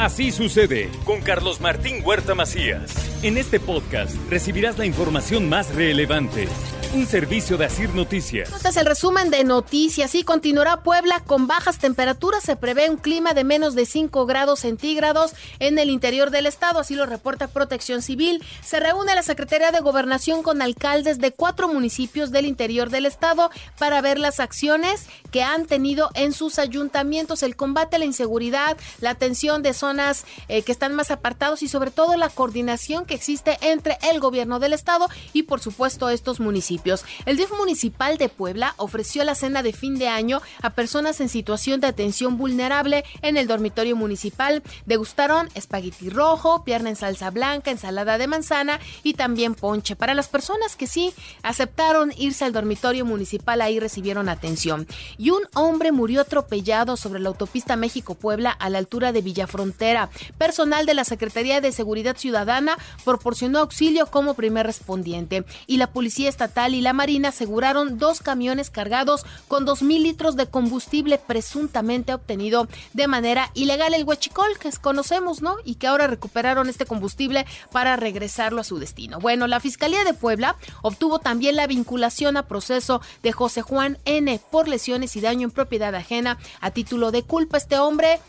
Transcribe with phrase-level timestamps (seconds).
[0.00, 3.22] Así sucede con Carlos Martín Huerta Macías.
[3.22, 6.48] En este podcast recibirás la información más relevante
[6.92, 8.50] un servicio de Asir Noticias.
[8.52, 12.42] Este es el resumen de noticias y continuará Puebla con bajas temperaturas.
[12.42, 16.80] Se prevé un clima de menos de 5 grados centígrados en el interior del estado,
[16.80, 18.42] así lo reporta Protección Civil.
[18.64, 23.50] Se reúne la Secretaría de Gobernación con alcaldes de cuatro municipios del interior del estado
[23.78, 28.76] para ver las acciones que han tenido en sus ayuntamientos, el combate a la inseguridad,
[29.00, 33.14] la atención de zonas eh, que están más apartados y sobre todo la coordinación que
[33.14, 36.79] existe entre el gobierno del estado y por supuesto estos municipios.
[37.26, 41.28] El DIF municipal de Puebla ofreció la cena de fin de año a personas en
[41.28, 44.62] situación de atención vulnerable en el dormitorio municipal.
[44.86, 49.96] Degustaron espagueti rojo, pierna en salsa blanca, ensalada de manzana y también ponche.
[49.96, 51.12] Para las personas que sí
[51.42, 54.86] aceptaron irse al dormitorio municipal, ahí recibieron atención.
[55.18, 60.10] Y un hombre murió atropellado sobre la autopista México-Puebla a la altura de Villafrontera.
[60.38, 66.28] Personal de la Secretaría de Seguridad Ciudadana proporcionó auxilio como primer respondiente y la Policía
[66.28, 72.14] Estatal y la Marina aseguraron dos camiones cargados con dos mil litros de combustible presuntamente
[72.14, 73.94] obtenido de manera ilegal.
[73.94, 75.56] El huachicol que conocemos, ¿no?
[75.64, 79.20] Y que ahora recuperaron este combustible para regresarlo a su destino.
[79.20, 84.40] Bueno, la Fiscalía de Puebla obtuvo también la vinculación a proceso de José Juan N.
[84.50, 87.58] por lesiones y daño en propiedad ajena a título de culpa.
[87.58, 88.20] Este hombre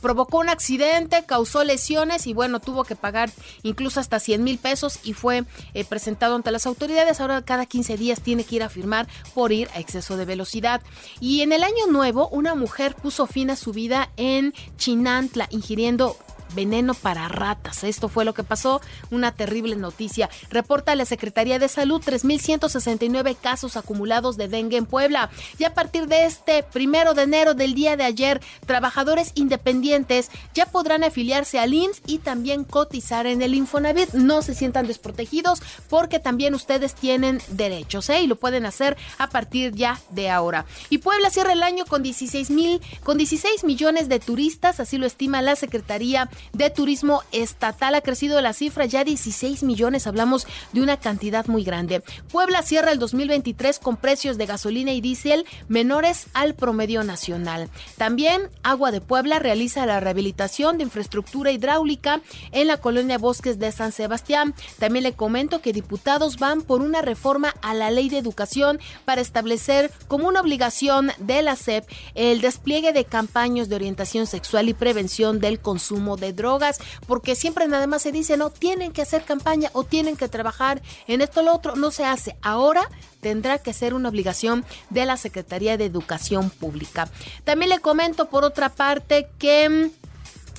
[0.00, 3.30] provocó un accidente, causó lesiones y bueno, tuvo que pagar
[3.62, 7.20] incluso hasta 100 mil pesos y fue eh, presentado ante las autoridades.
[7.20, 10.82] Ahora cada 15 días tiene que ir a firmar por ir a exceso de velocidad.
[11.20, 16.16] Y en el año nuevo, una mujer puso fin a su vida en Chinantla, ingiriendo
[16.54, 17.84] veneno para ratas.
[17.84, 20.30] Esto fue lo que pasó, una terrible noticia.
[20.50, 25.30] Reporta la Secretaría de Salud 3.169 casos acumulados de dengue en Puebla.
[25.58, 30.66] Y a partir de este primero de enero del día de ayer, trabajadores independientes ya
[30.66, 34.12] podrán afiliarse al IMSS y también cotizar en el Infonavit.
[34.12, 38.22] No se sientan desprotegidos porque también ustedes tienen derechos ¿eh?
[38.22, 40.66] y lo pueden hacer a partir ya de ahora.
[40.90, 45.06] Y Puebla cierra el año con 16 mil, con 16 millones de turistas, así lo
[45.06, 47.94] estima la Secretaría de turismo estatal.
[47.94, 52.02] Ha crecido la cifra ya 16 millones, hablamos de una cantidad muy grande.
[52.30, 57.68] Puebla cierra el 2023 con precios de gasolina y diésel menores al promedio nacional.
[57.96, 62.20] También Agua de Puebla realiza la rehabilitación de infraestructura hidráulica
[62.52, 64.54] en la colonia Bosques de San Sebastián.
[64.78, 69.20] También le comento que diputados van por una reforma a la ley de educación para
[69.20, 74.74] establecer como una obligación de la SEP el despliegue de campañas de orientación sexual y
[74.74, 79.24] prevención del consumo de drogas, porque siempre nada más se dice, no, tienen que hacer
[79.24, 82.36] campaña o tienen que trabajar en esto o lo otro, no se hace.
[82.42, 82.88] Ahora
[83.20, 87.08] tendrá que ser una obligación de la Secretaría de Educación Pública.
[87.44, 89.90] También le comento por otra parte que...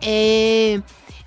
[0.00, 0.80] Eh,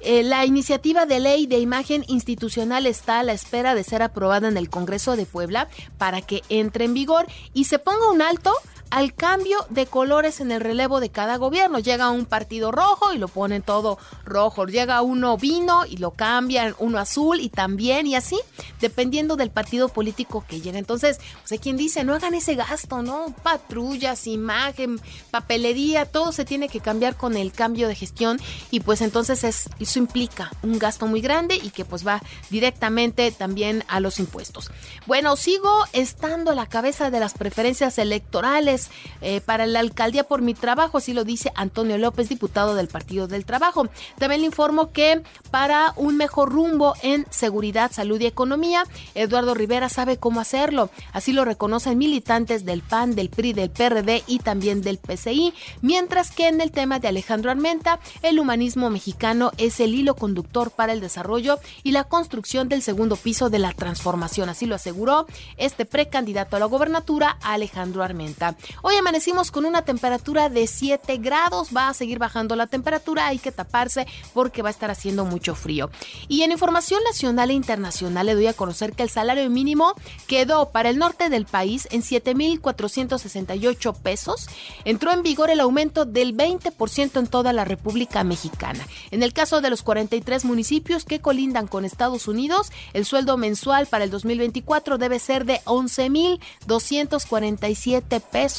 [0.07, 4.47] eh, la iniciativa de ley de imagen institucional está a la espera de ser aprobada
[4.47, 7.25] en el Congreso de Puebla para que entre en vigor
[7.55, 8.53] y se ponga un alto
[8.89, 11.79] al cambio de colores en el relevo de cada gobierno.
[11.79, 14.65] Llega un partido rojo y lo ponen todo rojo.
[14.65, 18.39] Llega uno vino y lo cambian, uno azul y también y así,
[18.79, 20.77] dependiendo del partido político que llegue.
[20.77, 23.33] Entonces, pues hay quien dice, no hagan ese gasto, ¿no?
[23.43, 24.99] Patrullas, imagen,
[25.31, 28.39] papelería, todo se tiene que cambiar con el cambio de gestión
[28.71, 33.31] y pues entonces es, eso implica un gasto muy grande y que pues va directamente
[33.31, 34.71] también a los impuestos.
[35.05, 38.74] Bueno, sigo estando a la cabeza de las preferencias electorales
[39.21, 43.27] eh, para la alcaldía por mi trabajo, así lo dice Antonio López, diputado del Partido
[43.27, 43.87] del Trabajo.
[44.17, 45.21] También le informo que
[45.51, 50.89] para un mejor rumbo en seguridad, salud y economía, Eduardo Rivera sabe cómo hacerlo.
[51.13, 56.31] Así lo reconocen militantes del PAN, del PRI, del PRD y también del PCI, mientras
[56.31, 60.93] que en el tema de Alejandro Armenta, el humanismo mexicano es el hilo conductor para
[60.93, 64.49] el desarrollo y la construcción del segundo piso de la transformación.
[64.49, 65.25] Así lo aseguró
[65.57, 68.55] este precandidato a la gobernatura, Alejandro Armenta.
[68.81, 73.39] Hoy amanecimos con una temperatura de 7 grados, va a seguir bajando la temperatura, hay
[73.39, 75.89] que taparse porque va a estar haciendo mucho frío.
[76.27, 79.93] Y en información nacional e internacional le doy a conocer que el salario mínimo
[80.27, 84.47] quedó para el norte del país en 7.468 pesos.
[84.83, 88.87] Entró en vigor el aumento del 20% en toda la República Mexicana.
[89.11, 93.87] En el caso de los 43 municipios que colindan con Estados Unidos, el sueldo mensual
[93.87, 98.54] para el 2024 debe ser de 11.247 pesos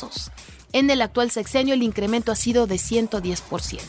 [0.72, 3.80] en el actual sexenio el incremento ha sido de 110%.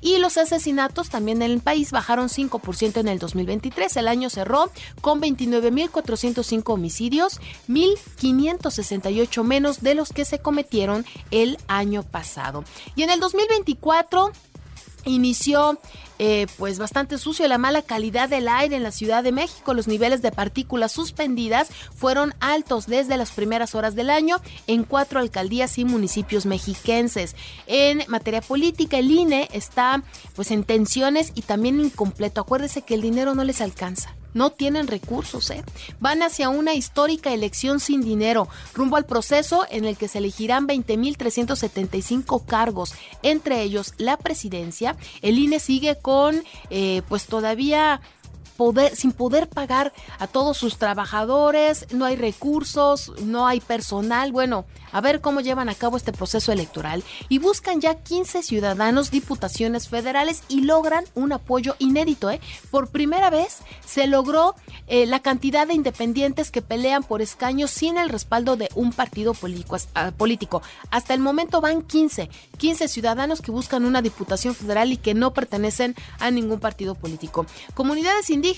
[0.00, 3.96] Y los asesinatos también en el país bajaron 5% en el 2023.
[3.98, 4.70] El año cerró
[5.02, 12.64] con 29.405 homicidios, 1.568 menos de los que se cometieron el año pasado.
[12.96, 14.32] Y en el 2024
[15.04, 15.78] inició
[16.18, 19.72] eh, pues bastante sucio la mala calidad del aire en la Ciudad de México.
[19.72, 24.36] Los niveles de partículas suspendidas fueron altos desde las primeras horas del año
[24.66, 27.36] en cuatro alcaldías y municipios mexiquenses.
[27.66, 30.02] En materia política, el INE está
[30.36, 32.42] pues en tensiones y también incompleto.
[32.42, 35.64] Acuérdese que el dinero no les alcanza no tienen recursos, ¿eh?
[36.00, 40.66] Van hacia una histórica elección sin dinero, rumbo al proceso en el que se elegirán
[40.66, 44.96] 20.375 cargos, entre ellos la presidencia.
[45.22, 48.00] El INE sigue con, eh, pues todavía
[48.92, 54.32] Sin poder pagar a todos sus trabajadores, no hay recursos, no hay personal.
[54.32, 59.10] Bueno, a ver cómo llevan a cabo este proceso electoral y buscan ya 15 ciudadanos
[59.10, 62.30] diputaciones federales y logran un apoyo inédito.
[62.30, 62.38] ¿eh?
[62.70, 64.54] Por primera vez se logró
[64.88, 69.34] eh, la cantidad de independientes que pelean por escaños sin el respaldo de un partido
[69.94, 70.60] ah, político.
[70.90, 72.28] Hasta el momento van 15,
[72.58, 77.46] 15 ciudadanos que buscan una diputación federal y que no pertenecen a ningún partido político.
[77.72, 78.49] Comunidades indígenas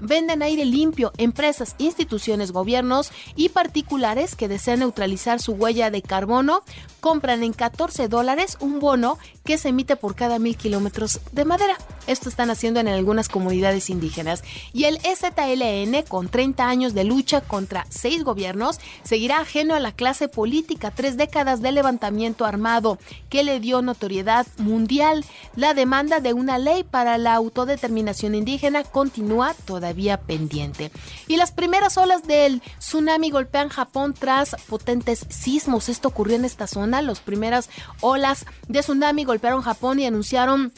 [0.00, 6.62] venden aire limpio, empresas, instituciones, gobiernos y particulares que desean neutralizar su huella de carbono,
[7.00, 11.76] compran en 14 dólares un bono que se emite por cada mil kilómetros de madera.
[12.06, 14.42] Esto están haciendo en algunas comunidades indígenas.
[14.72, 19.92] Y el EZLN, con 30 años de lucha contra seis gobiernos, seguirá ajeno a la
[19.92, 22.98] clase política, tres décadas de levantamiento armado
[23.28, 25.24] que le dio notoriedad mundial.
[25.56, 29.29] La demanda de una ley para la autodeterminación indígena continúa
[29.66, 30.90] todavía pendiente.
[31.28, 36.66] Y las primeras olas del tsunami golpean Japón tras potentes sismos esto ocurrió en esta
[36.66, 37.02] zona.
[37.02, 40.72] Las primeras olas de tsunami golpearon Japón y anunciaron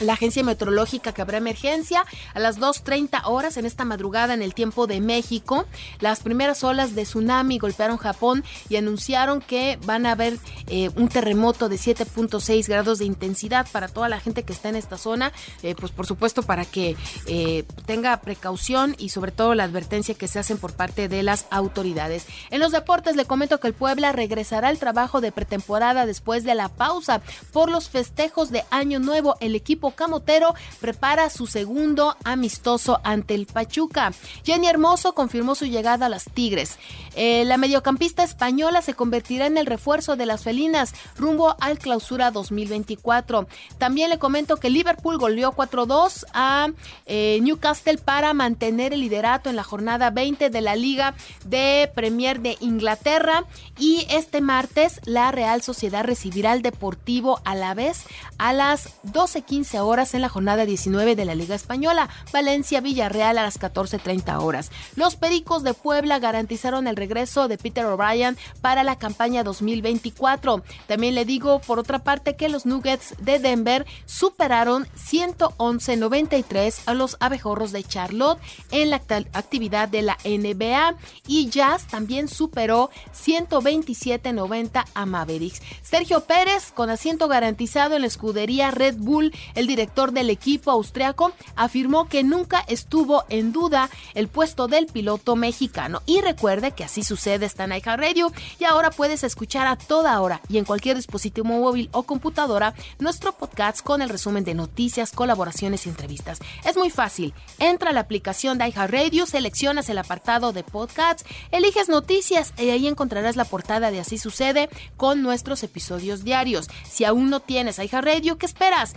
[0.00, 2.04] la agencia meteorológica que habrá emergencia
[2.34, 5.66] a las 2.30 horas en esta madrugada en el tiempo de México.
[6.00, 11.08] Las primeras olas de tsunami golpearon Japón y anunciaron que van a haber eh, un
[11.08, 15.32] terremoto de 7.6 grados de intensidad para toda la gente que está en esta zona.
[15.62, 20.28] Eh, pues por supuesto para que eh, tenga precaución y sobre todo la advertencia que
[20.28, 22.26] se hacen por parte de las autoridades.
[22.50, 26.54] En los deportes le comento que el Puebla regresará al trabajo de pretemporada después de
[26.54, 27.20] la pausa
[27.52, 29.36] por los festejos de Año Nuevo.
[29.40, 34.12] El equipo camotero prepara su segundo amistoso ante el Pachuca.
[34.44, 36.78] Jenny Hermoso confirmó su llegada a las Tigres.
[37.16, 42.30] Eh, la mediocampista española se convertirá en el refuerzo de las felinas rumbo al clausura
[42.30, 43.46] 2024.
[43.78, 46.68] También le comento que Liverpool goleó 4-2 a
[47.06, 51.14] eh, Newcastle para mantener el liderato en la jornada 20 de la Liga
[51.44, 53.44] de Premier de Inglaterra.
[53.78, 58.04] Y este martes la Real Sociedad recibirá al Deportivo a la vez
[58.38, 62.08] a las 12.15 horas en la jornada 19 de la Liga Española.
[62.32, 64.70] Valencia Villarreal a las 14.30 horas.
[64.96, 70.62] Los Pericos de Puebla garantizaron el regreso de Peter O'Brien para la campaña 2024.
[70.86, 77.16] También le digo por otra parte que los Nuggets de Denver superaron 111.93 a los
[77.20, 78.38] abejorros de Charlotte
[78.70, 85.62] en la actividad de la NBA y Jazz también superó 127.90 a Mavericks.
[85.82, 91.32] Sergio Pérez con asiento garantizado en la escudería Red Bull, el director del equipo austriaco,
[91.54, 96.02] afirmó que nunca estuvo en duda el puesto del piloto mexicano.
[96.06, 100.40] Y recuerde que así sucede está en Radio y ahora puedes escuchar a toda hora
[100.48, 105.86] y en cualquier dispositivo móvil o computadora nuestro podcast con el resumen de noticias, colaboraciones
[105.86, 106.40] y entrevistas.
[106.64, 107.32] Es muy fácil.
[107.58, 112.88] Entra a la aplicación de Radio, seleccionas el apartado de podcasts, eliges noticias y ahí
[112.88, 116.68] encontrarás la portada de Así sucede con nuestros episodios diarios.
[116.88, 118.94] Si aún no tienes Radio, ¿qué esperas?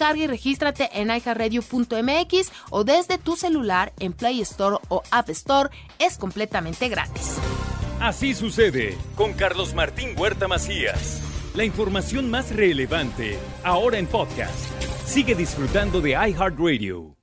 [0.00, 5.68] Descarga y regístrate en iHeartRadio.mx o desde tu celular en Play Store o App Store.
[5.98, 7.36] Es completamente gratis.
[8.00, 11.20] Así sucede con Carlos Martín Huerta Macías.
[11.54, 14.72] La información más relevante ahora en podcast.
[15.04, 17.19] Sigue disfrutando de iHeartRadio.